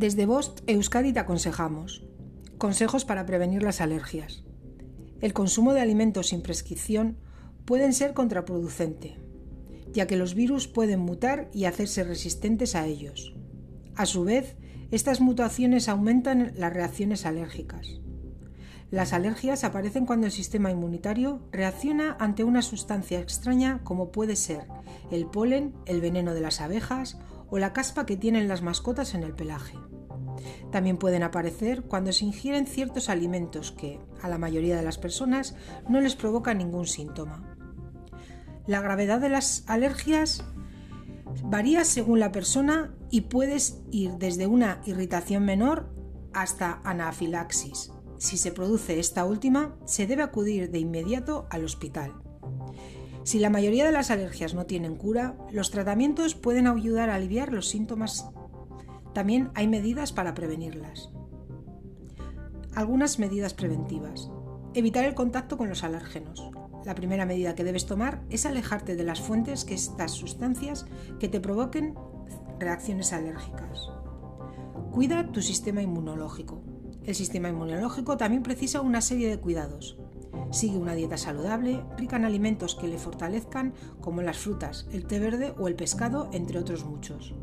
[0.00, 2.02] Desde Bost Euskadi te aconsejamos
[2.56, 4.44] consejos para prevenir las alergias.
[5.20, 7.18] El consumo de alimentos sin prescripción
[7.66, 9.18] pueden ser contraproducente,
[9.92, 13.34] ya que los virus pueden mutar y hacerse resistentes a ellos.
[13.94, 14.56] A su vez,
[14.90, 18.00] estas mutaciones aumentan las reacciones alérgicas.
[18.90, 24.66] Las alergias aparecen cuando el sistema inmunitario reacciona ante una sustancia extraña como puede ser
[25.10, 27.18] el polen, el veneno de las abejas
[27.50, 29.76] o la caspa que tienen las mascotas en el pelaje.
[30.70, 35.54] También pueden aparecer cuando se ingieren ciertos alimentos que, a la mayoría de las personas,
[35.88, 37.56] no les provoca ningún síntoma.
[38.66, 40.44] La gravedad de las alergias
[41.44, 45.90] varía según la persona y puedes ir desde una irritación menor
[46.32, 52.12] hasta anafilaxis, si se produce esta última, se debe acudir de inmediato al hospital.
[53.22, 57.52] Si la mayoría de las alergias no tienen cura, los tratamientos pueden ayudar a aliviar
[57.52, 58.30] los síntomas.
[59.12, 61.10] También hay medidas para prevenirlas.
[62.74, 64.30] Algunas medidas preventivas.
[64.74, 66.50] Evitar el contacto con los alérgenos.
[66.86, 70.86] La primera medida que debes tomar es alejarte de las fuentes que estas sustancias
[71.18, 71.94] que te provoquen
[72.58, 73.90] reacciones alérgicas.
[74.92, 76.62] Cuida tu sistema inmunológico.
[77.04, 79.98] El sistema inmunológico también precisa una serie de cuidados.
[80.50, 85.18] Sigue una dieta saludable, rica en alimentos que le fortalezcan, como las frutas, el té
[85.18, 87.34] verde o el pescado, entre otros muchos.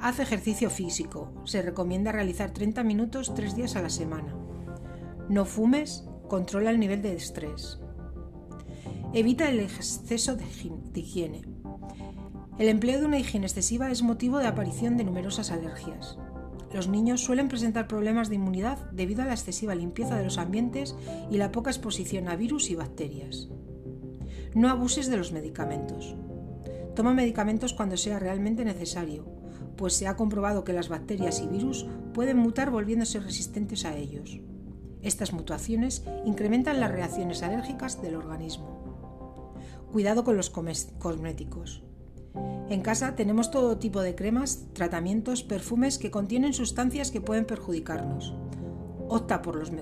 [0.00, 1.32] Haz ejercicio físico.
[1.44, 4.34] Se recomienda realizar 30 minutos tres días a la semana.
[5.28, 7.80] No fumes, controla el nivel de estrés.
[9.12, 10.44] Evita el exceso de
[10.94, 11.42] higiene.
[12.58, 16.18] El empleo de una higiene excesiva es motivo de aparición de numerosas alergias.
[16.72, 20.94] Los niños suelen presentar problemas de inmunidad debido a la excesiva limpieza de los ambientes
[21.30, 23.48] y la poca exposición a virus y bacterias.
[24.54, 26.14] No abuses de los medicamentos.
[26.94, 29.24] Toma medicamentos cuando sea realmente necesario,
[29.76, 34.40] pues se ha comprobado que las bacterias y virus pueden mutar volviéndose resistentes a ellos.
[35.02, 39.54] Estas mutaciones incrementan las reacciones alérgicas del organismo.
[39.92, 41.87] Cuidado con los cosméticos.
[42.70, 48.34] En casa tenemos todo tipo de cremas, tratamientos, perfumes que contienen sustancias que pueden perjudicarnos.
[49.08, 49.72] Opta por los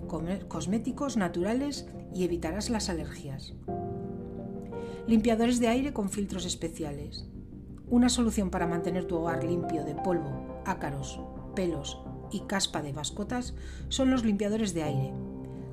[0.47, 3.54] cosméticos naturales y evitarás las alergias.
[5.08, 7.26] Limpiadores de aire con filtros especiales.
[7.88, 11.19] Una solución para mantener tu hogar limpio de polvo, ácaros,
[11.56, 11.98] pelos
[12.30, 13.54] y caspa de mascotas
[13.88, 15.12] son los limpiadores de aire.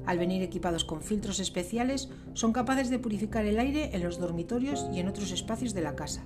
[0.08, 4.88] Al venir equipados con filtros especiales, son capaces de purificar el aire en los dormitorios
[4.92, 6.24] y en otros espacios de la casa.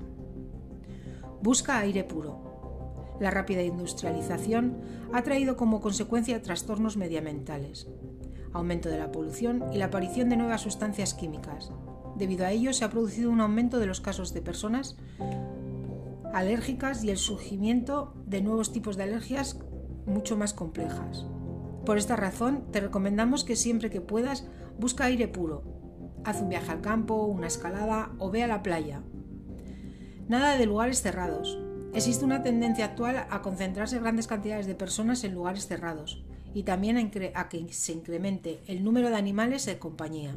[1.47, 3.15] Busca aire puro.
[3.21, 4.81] La rápida industrialización
[5.13, 7.87] ha traído como consecuencia trastornos medioambientales,
[8.51, 11.71] aumento de la polución y la aparición de nuevas sustancias químicas.
[12.17, 14.97] Debido a ello se ha producido un aumento de los casos de personas
[16.33, 19.57] alérgicas y el surgimiento de nuevos tipos de alergias
[20.05, 21.27] mucho más complejas.
[21.85, 24.45] Por esta razón, te recomendamos que siempre que puedas
[24.77, 25.63] busca aire puro.
[26.25, 29.01] Haz un viaje al campo, una escalada o ve a la playa.
[30.27, 31.57] Nada de lugares cerrados.
[31.93, 36.21] Existe una tendencia actual a concentrarse grandes cantidades de personas en lugares cerrados
[36.53, 40.35] y también a que se incremente el número de animales de compañía.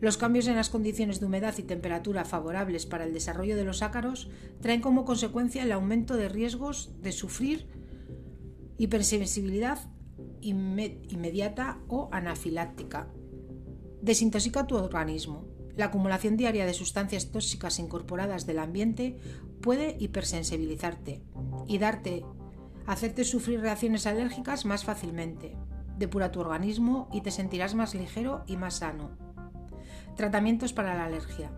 [0.00, 3.82] Los cambios en las condiciones de humedad y temperatura favorables para el desarrollo de los
[3.82, 4.30] ácaros
[4.60, 7.66] traen como consecuencia el aumento de riesgos de sufrir
[8.78, 9.78] hipersensibilidad
[10.40, 13.08] inmediata o anafiláctica.
[14.00, 15.55] Desintoxica tu organismo.
[15.76, 19.18] La acumulación diaria de sustancias tóxicas incorporadas del ambiente
[19.60, 21.22] puede hipersensibilizarte
[21.66, 22.24] y darte,
[22.86, 25.54] hacerte sufrir reacciones alérgicas más fácilmente.
[25.98, 29.10] Depura tu organismo y te sentirás más ligero y más sano.
[30.16, 31.52] Tratamientos para la alergia.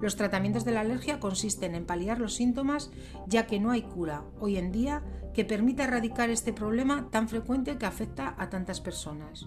[0.00, 2.90] Los tratamientos de la alergia consisten en paliar los síntomas
[3.26, 5.02] ya que no hay cura hoy en día
[5.34, 9.46] que permita erradicar este problema tan frecuente que afecta a tantas personas.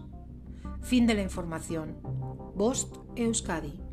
[0.81, 1.97] Fin de la información.
[2.56, 3.92] Bost Euskadi